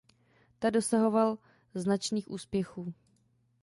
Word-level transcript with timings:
Ta 0.59 0.69
dosahoval 0.69 1.37
značných 1.75 2.31
úspěchů. 2.31 2.93